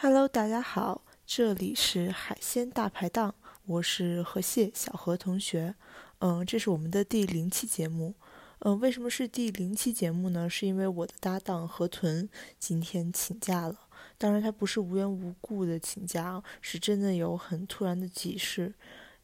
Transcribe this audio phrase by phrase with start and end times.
[0.00, 3.34] Hello，大家好，这里是海鲜大排档，
[3.66, 5.74] 我是何蟹小何同学。
[6.20, 8.14] 嗯，这是我们的第零期节目。
[8.60, 10.48] 嗯，为什么是第零期节目呢？
[10.48, 12.28] 是因为我的搭档河豚
[12.60, 13.76] 今天请假了。
[14.16, 18.72] 当然，他不是无缘无故的请假，是真的有很突然的急事。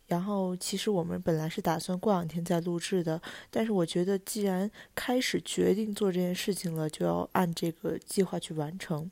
[0.08, 9.08] 然后，其实我们本来是打算过两天再录制的，但是我觉得既然开始决定做这件事情了，就要按这个计划去完成。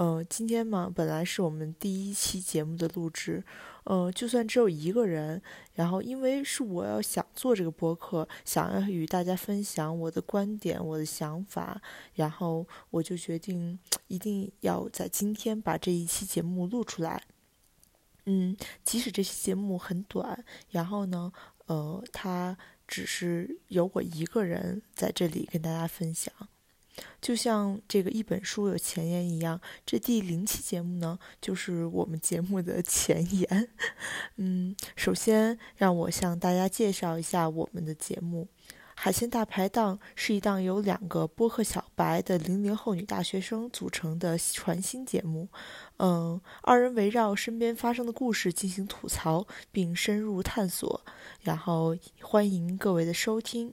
[0.00, 3.44] 呃，今天嘛，本来是我们第一期节目的录制，
[3.84, 5.42] 呃，就算只有一个人，
[5.74, 11.82] 然后因为是我要想做这个播客，想要与大家分享我的观点、我的想法，
[12.14, 17.22] 然后我就决定一定要在今天把这一期节目录出来。
[18.24, 21.30] 嗯，即使这期节目很短，然后呢，
[21.66, 22.56] 呃，它
[22.88, 26.32] 只是有我一个人在这里跟大家分享。
[27.20, 33.68] 就像这个一本书有前言一样，这第零期节目呢，就是我们节目的前言。
[34.36, 38.48] 嗯，首先让我向大家介绍一下我们的节目。
[38.94, 45.48] 海鲜大排档是一档由两个播客小白的零零后女大学生组成的传新节目。
[45.96, 51.02] 嗯，二人围绕身边发生的故事进行吐槽，并深入探索。
[51.40, 53.72] 然后欢迎各位的收听。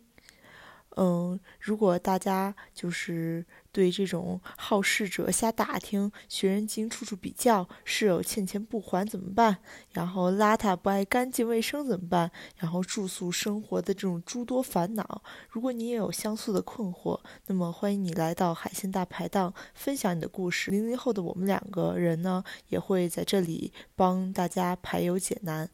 [0.96, 9.58] 嗯，如果大家就是对这种好事者瞎打听、学人精处处比较、室友欠钱不还怎么办？
[9.92, 12.32] 然后邋遢不爱干净卫生怎么办？
[12.58, 20.72] 然后住宿生活的这种诸多烦恼，如果你也有相似的困惑，那么欢迎你来到海鲜大排档分享你的故事。
[20.72, 25.70] 零零后的我们两个人呢，也会在这里帮大家排忧解难。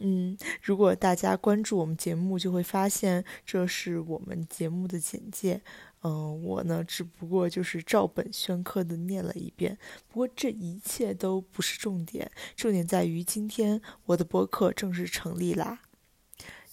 [0.00, 5.62] 嗯， 如果大家关注我们节目，就会发现这是我们节目的简介。
[6.02, 9.76] 嗯，我呢，只不过就是照本宣科的念了一遍。
[10.08, 15.80] 不过这一切都不是重点，重点在于今天我的播客正式成立啦。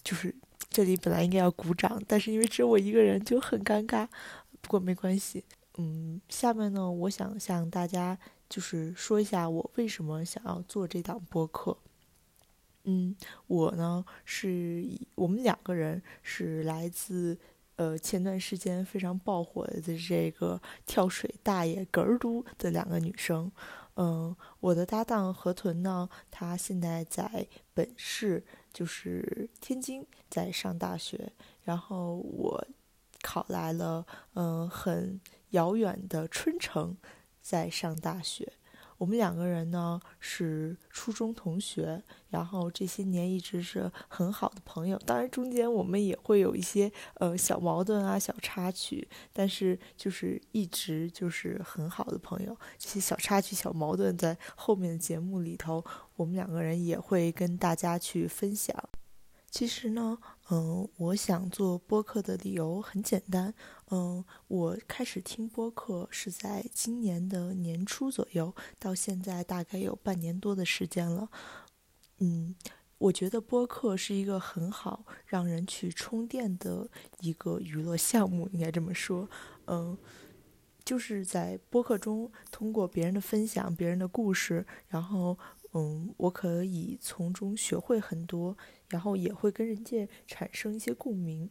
[0.02, 0.34] 就是
[0.70, 4.08] 这里本来应该要鼓掌，但是因为只有我一个人就很尴尬。
[4.62, 5.44] 不过没关系。
[5.78, 8.18] 嗯，下面呢，我想向大家
[8.48, 11.78] 就是说一下我为什么想要做这档播客。
[12.90, 13.14] 嗯，
[13.48, 17.38] 我呢是我们两个人是来自
[17.76, 23.52] 呃前段时间非常爆火的这个跳水大爷格儿都的两个女生。
[23.98, 31.34] 嗯，我的搭档河豚呢，她现在在本市，就是天津，在上大学。
[31.64, 32.66] 然后我
[33.22, 34.06] 考来了，
[34.36, 36.96] 嗯，很遥远的春城，
[37.42, 38.54] 在上大学。
[38.98, 44.98] 我们两个人呢是初中同学，然后这些年一直是很好的朋友。
[45.06, 52.58] 当然中间我们也会有一些呃小矛盾啊、小插曲，但是就是一直就是很好的朋友。
[52.78, 55.84] 这些小插曲、小矛盾在后面的节目里头，
[56.16, 58.76] 我们两个人也会跟大家去分享。
[59.50, 60.18] 其实呢，
[60.50, 63.54] 嗯，我想做播客的理由很简单，
[63.90, 71.30] 嗯，我开始听播客是在今年的年初左右，到现在大概有半年多的时间了，
[72.20, 72.54] 嗯，
[73.00, 76.88] 我觉得播客是一个很好让人去充电的
[77.22, 79.28] 一个娱乐项目，应该这么说，
[79.66, 79.98] 嗯，
[80.84, 85.36] 就是在播客中通过别人的分享、别人的故事，然后。
[85.74, 88.58] 嗯，我可以从中学会很多，
[88.88, 91.50] 然后也会跟人家产生一些共鸣。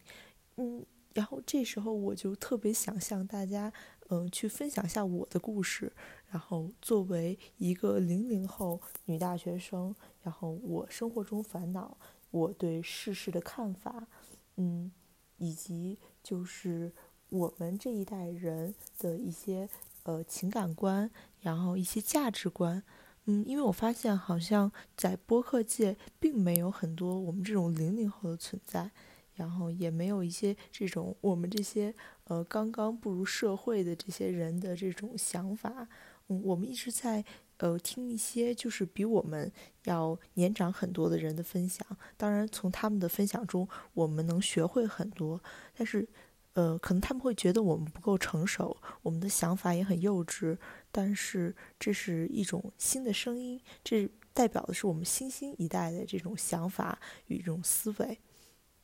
[0.56, 3.72] 嗯，然后这时候我就特别想向大家，
[4.08, 5.92] 嗯，去分享一下我的故事。
[6.28, 11.96] 然后作为一个零零后女大学生，然后我生活中烦恼，
[12.30, 14.08] 我对世事的看法，
[14.56, 14.90] 嗯，
[15.36, 16.92] 以及就是
[17.28, 19.68] 我们这一代人的一些
[20.02, 21.10] 呃情感观，
[21.40, 22.82] 然后一些价值观。
[23.28, 28.90] 嗯，因为我发现好像在播客界并没有很多我们这种零零后的存在，
[29.34, 31.92] 然后也没有一些这种我们这些
[32.24, 35.88] 呃刚刚步入社会的这些人的这种想法。
[36.28, 37.24] 嗯，我们一直在
[37.58, 39.50] 呃听一些就是比我们
[39.84, 41.84] 要年长很多的人的分享，
[42.16, 45.42] 当然从他们的分享中我们能学会很多，
[45.76, 46.08] 但是。
[46.56, 50.56] 呃，可能他们会觉得我们不够成熟，我们的想法也很幼稚，
[50.90, 58.18] 但是这是一种新的声音，这代表的是我们新兴一代的这种想法与这种思维。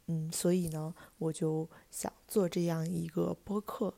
[0.08, 3.94] 嗯，所以呢，我就想做这样一个播客，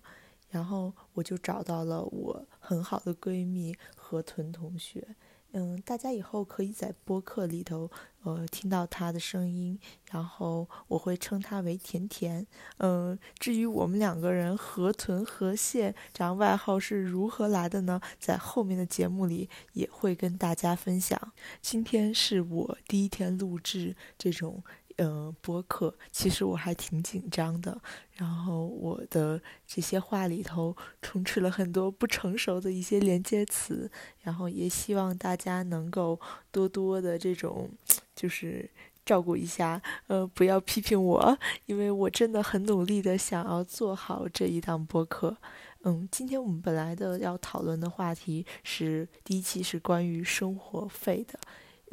[0.50, 5.17] 然后我就找到了我很好的闺蜜河豚同学，
[5.56, 7.89] 嗯，大家以后可以在播客里头，
[8.25, 9.79] 呃，听到他的声音，
[10.11, 12.45] 然后我会称他为甜甜。
[12.79, 18.01] 嗯，至于我们两个人河豚河蟹这样外号是如何来的呢？
[18.19, 21.33] 在后面的节目里也会跟大家分享。
[21.62, 24.65] 今天是我第一天录制这种。
[24.96, 27.81] 呃，播客其实我还挺紧张的，
[28.12, 33.91] 然后我的这些话里头充斥了很多不成熟的一些连接词，
[34.23, 36.20] 然后也希望大家能够
[36.52, 37.69] 多多的这种，
[38.14, 38.70] 就是
[39.05, 45.37] 照顾一下，呃，不要批评我，因为我真的很努力的想要做好这一档播客。
[45.82, 51.38] 嗯，今天我们本来的要讨论的话题是第一期是关于生活费的。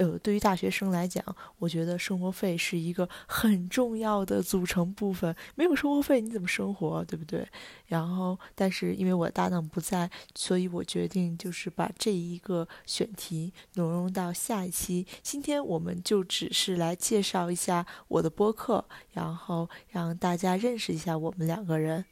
[0.01, 1.23] 呃，对于大学生来讲，
[1.59, 5.35] 我觉得生活费是一个很重要的组成部分。
[5.53, 7.47] 没有生活费，你怎么生活，对不对？
[7.85, 15.05] 然后，但是因为我搭档不在，所以我决定就是把这一个选题挪用到下一期。
[15.21, 22.05] 今天我们就只是来介绍一下我的播客，然后让大家认识一下我们两个人。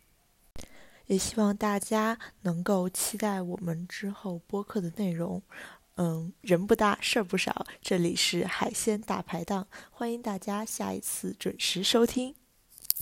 [1.07, 5.41] 也希望大家能够期待我们之后播客的内容。
[6.01, 7.65] 嗯，人不大，事儿不少。
[7.81, 12.38] 这里是海鲜大排档，欢迎大家下一次准时收听。